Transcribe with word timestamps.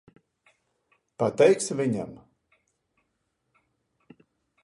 Pateiksi 1.23 1.77
viņam? 1.81 2.15